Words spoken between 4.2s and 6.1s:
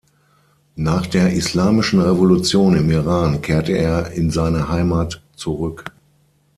seine Heimat zurück.